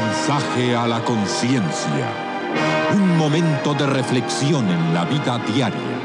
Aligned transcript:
Mensaje 0.00 0.74
a 0.74 0.86
la 0.86 1.04
conciencia. 1.04 2.08
Un 2.94 3.18
momento 3.18 3.74
de 3.74 3.86
reflexión 3.86 4.66
en 4.70 4.94
la 4.94 5.04
vida 5.04 5.38
diaria. 5.52 6.00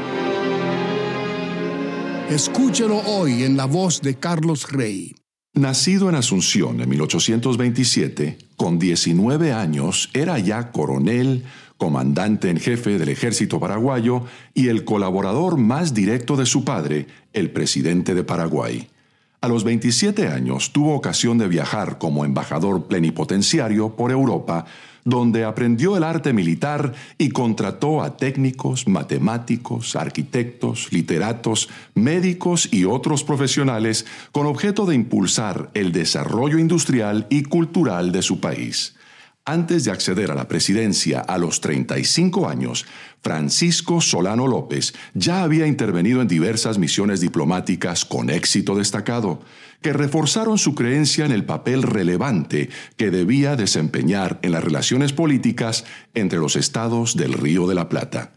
Escúchelo 2.28 2.98
hoy 2.98 3.44
en 3.44 3.56
la 3.56 3.64
voz 3.64 4.02
de 4.02 4.16
Carlos 4.16 4.70
Rey. 4.70 5.14
Nacido 5.54 6.10
en 6.10 6.14
Asunción 6.14 6.82
en 6.82 6.90
1827, 6.90 8.36
con 8.56 8.78
19 8.78 9.54
años 9.54 10.10
era 10.12 10.38
ya 10.40 10.72
coronel, 10.72 11.44
comandante 11.78 12.50
en 12.50 12.58
jefe 12.58 12.98
del 12.98 13.08
ejército 13.08 13.58
paraguayo 13.58 14.24
y 14.52 14.68
el 14.68 14.84
colaborador 14.84 15.56
más 15.56 15.94
directo 15.94 16.36
de 16.36 16.44
su 16.44 16.64
padre, 16.64 17.06
el 17.32 17.50
presidente 17.50 18.14
de 18.14 18.24
Paraguay. 18.24 18.88
A 19.40 19.48
los 19.48 19.64
27 19.64 20.28
años 20.28 20.72
tuvo 20.72 20.94
ocasión 20.94 21.38
de 21.38 21.48
viajar 21.48 21.98
como 21.98 22.24
embajador 22.24 22.86
plenipotenciario 22.86 23.94
por 23.94 24.10
Europa, 24.10 24.64
donde 25.04 25.44
aprendió 25.44 25.96
el 25.96 26.02
arte 26.02 26.32
militar 26.32 26.92
y 27.16 27.28
contrató 27.28 28.02
a 28.02 28.16
técnicos, 28.16 28.88
matemáticos, 28.88 29.94
arquitectos, 29.94 30.92
literatos, 30.92 31.68
médicos 31.94 32.68
y 32.72 32.86
otros 32.86 33.22
profesionales 33.22 34.04
con 34.32 34.46
objeto 34.46 34.84
de 34.84 34.96
impulsar 34.96 35.70
el 35.74 35.92
desarrollo 35.92 36.58
industrial 36.58 37.26
y 37.30 37.44
cultural 37.44 38.10
de 38.10 38.22
su 38.22 38.40
país. 38.40 38.96
Antes 39.48 39.84
de 39.84 39.92
acceder 39.92 40.32
a 40.32 40.34
la 40.34 40.48
presidencia 40.48 41.20
a 41.20 41.38
los 41.38 41.60
35 41.60 42.48
años, 42.48 42.84
Francisco 43.22 44.00
Solano 44.00 44.48
López 44.48 44.92
ya 45.14 45.44
había 45.44 45.68
intervenido 45.68 46.20
en 46.20 46.26
diversas 46.26 46.78
misiones 46.78 47.20
diplomáticas 47.20 48.04
con 48.04 48.28
éxito 48.28 48.74
destacado, 48.74 49.40
que 49.82 49.92
reforzaron 49.92 50.58
su 50.58 50.74
creencia 50.74 51.24
en 51.24 51.30
el 51.30 51.44
papel 51.44 51.84
relevante 51.84 52.70
que 52.96 53.12
debía 53.12 53.54
desempeñar 53.54 54.40
en 54.42 54.50
las 54.50 54.64
relaciones 54.64 55.12
políticas 55.12 55.84
entre 56.14 56.40
los 56.40 56.56
estados 56.56 57.16
del 57.16 57.32
Río 57.32 57.68
de 57.68 57.76
la 57.76 57.88
Plata. 57.88 58.32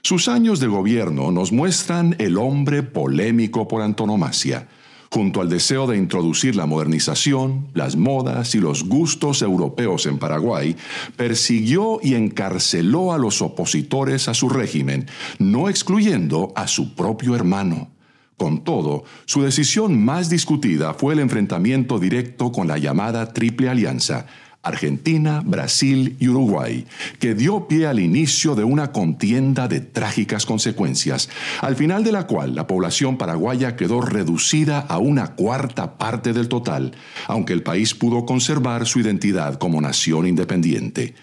Sus 0.00 0.28
años 0.28 0.60
de 0.60 0.68
gobierno 0.68 1.30
nos 1.30 1.52
muestran 1.52 2.16
el 2.18 2.38
hombre 2.38 2.82
polémico 2.82 3.68
por 3.68 3.82
antonomasia, 3.82 4.66
junto 5.14 5.40
al 5.40 5.48
deseo 5.48 5.86
de 5.86 5.96
introducir 5.96 6.56
la 6.56 6.66
modernización, 6.66 7.68
las 7.72 7.94
modas 7.94 8.56
y 8.56 8.58
los 8.58 8.82
gustos 8.82 9.42
europeos 9.42 10.06
en 10.06 10.18
Paraguay, 10.18 10.74
persiguió 11.16 12.00
y 12.02 12.16
encarceló 12.16 13.12
a 13.12 13.18
los 13.18 13.40
opositores 13.40 14.26
a 14.26 14.34
su 14.34 14.48
régimen, 14.48 15.06
no 15.38 15.68
excluyendo 15.68 16.52
a 16.56 16.66
su 16.66 16.96
propio 16.96 17.36
hermano. 17.36 17.92
Con 18.36 18.64
todo, 18.64 19.04
su 19.24 19.42
decisión 19.42 20.04
más 20.04 20.30
discutida 20.30 20.94
fue 20.94 21.14
el 21.14 21.20
enfrentamiento 21.20 22.00
directo 22.00 22.50
con 22.50 22.66
la 22.66 22.78
llamada 22.78 23.32
Triple 23.32 23.68
Alianza, 23.68 24.26
Argentina, 24.64 25.42
Brasil 25.44 26.16
y 26.18 26.28
Uruguay, 26.28 26.86
que 27.18 27.34
dio 27.34 27.68
pie 27.68 27.86
al 27.86 28.00
inicio 28.00 28.54
de 28.54 28.64
una 28.64 28.92
contienda 28.92 29.68
de 29.68 29.80
trágicas 29.80 30.46
consecuencias, 30.46 31.28
al 31.60 31.76
final 31.76 32.02
de 32.04 32.12
la 32.12 32.26
cual 32.26 32.54
la 32.54 32.66
población 32.66 33.16
paraguaya 33.16 33.76
quedó 33.76 34.00
reducida 34.00 34.80
a 34.80 34.98
una 34.98 35.34
cuarta 35.34 35.98
parte 35.98 36.32
del 36.32 36.48
total, 36.48 36.92
aunque 37.28 37.52
el 37.52 37.62
país 37.62 37.94
pudo 37.94 38.26
conservar 38.26 38.86
su 38.86 39.00
identidad 39.00 39.54
como 39.58 39.80
nación 39.80 40.26
independiente. 40.26 41.14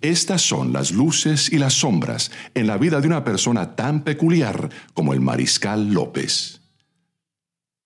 Estas 0.00 0.42
son 0.42 0.72
las 0.72 0.92
luces 0.92 1.52
y 1.52 1.58
las 1.58 1.74
sombras 1.74 2.30
en 2.54 2.66
la 2.66 2.78
vida 2.78 3.00
de 3.00 3.06
una 3.06 3.24
persona 3.24 3.76
tan 3.76 4.02
peculiar 4.02 4.70
como 4.94 5.12
el 5.12 5.20
mariscal 5.20 5.92
López. 5.92 6.60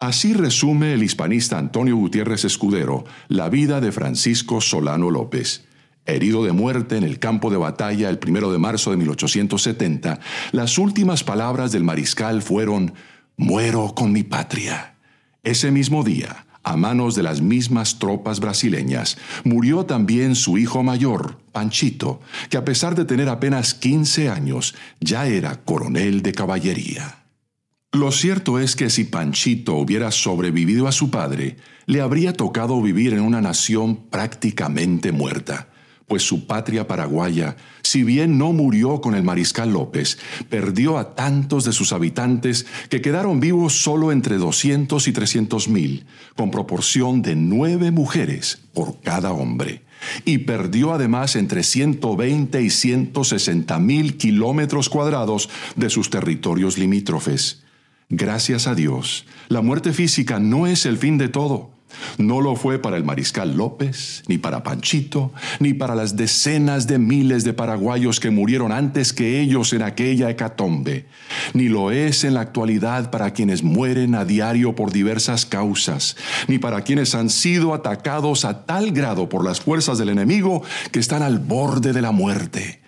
Así 0.00 0.32
resume 0.32 0.94
el 0.94 1.02
hispanista 1.02 1.58
Antonio 1.58 1.94
Gutiérrez 1.94 2.46
Escudero 2.46 3.04
la 3.28 3.50
vida 3.50 3.82
de 3.82 3.92
Francisco 3.92 4.62
Solano 4.62 5.10
López. 5.10 5.66
Herido 6.06 6.42
de 6.42 6.52
muerte 6.52 6.96
en 6.96 7.04
el 7.04 7.18
campo 7.18 7.50
de 7.50 7.58
batalla 7.58 8.08
el 8.08 8.18
primero 8.18 8.50
de 8.50 8.56
marzo 8.56 8.92
de 8.92 8.96
1870, 8.96 10.18
las 10.52 10.78
últimas 10.78 11.22
palabras 11.22 11.70
del 11.70 11.84
mariscal 11.84 12.40
fueron: 12.40 12.94
Muero 13.36 13.94
con 13.94 14.10
mi 14.10 14.22
patria. 14.22 14.94
Ese 15.42 15.70
mismo 15.70 16.02
día, 16.02 16.46
a 16.62 16.78
manos 16.78 17.14
de 17.14 17.22
las 17.22 17.42
mismas 17.42 17.98
tropas 17.98 18.40
brasileñas, 18.40 19.18
murió 19.44 19.84
también 19.84 20.34
su 20.34 20.56
hijo 20.56 20.82
mayor, 20.82 21.36
Panchito, 21.52 22.22
que 22.48 22.56
a 22.56 22.64
pesar 22.64 22.94
de 22.94 23.04
tener 23.04 23.28
apenas 23.28 23.74
15 23.74 24.30
años, 24.30 24.74
ya 24.98 25.26
era 25.26 25.56
coronel 25.62 26.22
de 26.22 26.32
caballería. 26.32 27.19
Lo 27.92 28.12
cierto 28.12 28.60
es 28.60 28.76
que 28.76 28.88
si 28.88 29.02
Panchito 29.02 29.74
hubiera 29.74 30.12
sobrevivido 30.12 30.86
a 30.86 30.92
su 30.92 31.10
padre, 31.10 31.56
le 31.86 32.00
habría 32.00 32.32
tocado 32.32 32.80
vivir 32.80 33.14
en 33.14 33.20
una 33.20 33.40
nación 33.40 33.96
prácticamente 33.96 35.10
muerta, 35.10 35.70
pues 36.06 36.22
su 36.22 36.46
patria 36.46 36.86
paraguaya, 36.86 37.56
si 37.82 38.04
bien 38.04 38.38
no 38.38 38.52
murió 38.52 39.00
con 39.00 39.16
el 39.16 39.24
mariscal 39.24 39.72
López, 39.72 40.18
perdió 40.48 40.98
a 40.98 41.16
tantos 41.16 41.64
de 41.64 41.72
sus 41.72 41.92
habitantes 41.92 42.64
que 42.90 43.00
quedaron 43.00 43.40
vivos 43.40 43.82
solo 43.82 44.12
entre 44.12 44.36
200 44.36 45.08
y 45.08 45.12
300 45.12 45.68
mil, 45.68 46.06
con 46.36 46.52
proporción 46.52 47.22
de 47.22 47.34
nueve 47.34 47.90
mujeres 47.90 48.60
por 48.72 49.00
cada 49.00 49.32
hombre 49.32 49.82
y 50.24 50.38
perdió 50.38 50.94
además 50.94 51.34
entre 51.34 51.64
120 51.64 52.62
y 52.62 52.70
160 52.70 53.78
mil 53.80 54.16
kilómetros 54.16 54.88
cuadrados 54.88 55.50
de 55.74 55.90
sus 55.90 56.08
territorios 56.08 56.78
limítrofes. 56.78 57.59
Gracias 58.12 58.66
a 58.66 58.74
Dios, 58.74 59.24
la 59.48 59.60
muerte 59.60 59.92
física 59.92 60.40
no 60.40 60.66
es 60.66 60.84
el 60.84 60.98
fin 60.98 61.16
de 61.16 61.28
todo. 61.28 61.70
No 62.18 62.40
lo 62.40 62.56
fue 62.56 62.80
para 62.80 62.96
el 62.96 63.04
mariscal 63.04 63.56
López, 63.56 64.24
ni 64.26 64.36
para 64.36 64.64
Panchito, 64.64 65.32
ni 65.60 65.74
para 65.74 65.94
las 65.94 66.16
decenas 66.16 66.88
de 66.88 66.98
miles 66.98 67.44
de 67.44 67.52
paraguayos 67.52 68.18
que 68.18 68.30
murieron 68.30 68.72
antes 68.72 69.12
que 69.12 69.40
ellos 69.40 69.72
en 69.72 69.82
aquella 69.82 70.28
hecatombe, 70.28 71.06
ni 71.54 71.68
lo 71.68 71.92
es 71.92 72.24
en 72.24 72.34
la 72.34 72.40
actualidad 72.40 73.12
para 73.12 73.32
quienes 73.32 73.62
mueren 73.62 74.16
a 74.16 74.24
diario 74.24 74.74
por 74.74 74.90
diversas 74.92 75.46
causas, 75.46 76.16
ni 76.48 76.58
para 76.58 76.82
quienes 76.82 77.14
han 77.14 77.30
sido 77.30 77.74
atacados 77.74 78.44
a 78.44 78.66
tal 78.66 78.90
grado 78.90 79.28
por 79.28 79.44
las 79.44 79.60
fuerzas 79.60 79.98
del 79.98 80.08
enemigo 80.08 80.62
que 80.90 80.98
están 80.98 81.22
al 81.22 81.38
borde 81.38 81.92
de 81.92 82.02
la 82.02 82.10
muerte. 82.10 82.79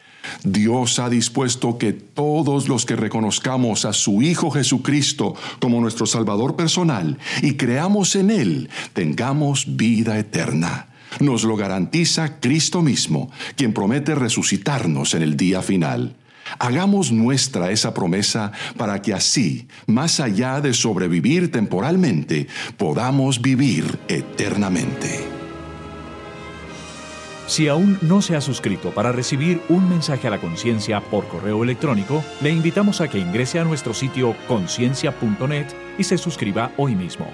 Dios 0.45 0.99
ha 0.99 1.09
dispuesto 1.09 1.79
que 1.79 1.93
todos 1.93 2.69
los 2.69 2.85
que 2.85 2.97
reconozcamos 2.97 3.85
a 3.85 3.93
su 3.93 4.23
Hijo 4.23 4.51
Jesucristo 4.51 5.35
como 5.61 5.81
nuestro 5.81 6.07
Salvador 6.07 6.57
personal 6.57 7.19
y 7.43 7.55
creamos 7.55 8.17
en 8.17 8.31
Él, 8.31 8.71
tengamos 8.93 9.77
vida 9.77 10.19
eterna. 10.19 10.89
Nos 11.21 11.45
lo 11.45 11.57
garantiza 11.57 12.41
Cristo 12.41 12.83
mismo, 12.83 13.31
quien 13.57 13.73
promete 13.73 14.15
resucitarnos 14.15 15.15
en 15.15 15.23
el 15.23 15.37
día 15.37 15.63
final. 15.63 16.17
Hagamos 16.59 17.13
nuestra 17.13 17.71
esa 17.71 17.95
promesa 17.95 18.53
para 18.77 19.01
que 19.01 19.15
así, 19.15 19.69
más 19.87 20.21
allá 20.21 20.61
de 20.61 20.75
sobrevivir 20.75 21.51
temporalmente, 21.51 22.49
podamos 22.77 23.41
vivir 23.41 23.99
eternamente. 24.09 25.32
Si 27.47 27.69
aún 27.69 27.99
no 28.03 28.23
se 28.23 28.37
ha 28.37 28.41
suscrito 28.41 28.91
para 28.91 29.13
recibir 29.13 29.61
un 29.69 29.89
mensaje 29.89 30.27
a 30.27 30.31
la 30.31 30.41
conciencia 30.41 31.01
por 31.01 31.27
correo 31.29 31.63
electrónico, 31.63 32.25
le 32.41 32.51
invitamos 32.51 33.01
a 33.01 33.09
que 33.09 33.19
ingrese 33.19 33.59
a 33.59 33.65
nuestro 33.65 33.95
sitio 33.95 34.35
conciencia.net 34.49 35.67
y 35.99 36.05
se 36.05 36.19
suscriba 36.19 36.71
hoy 36.77 36.95
mismo. 36.95 37.27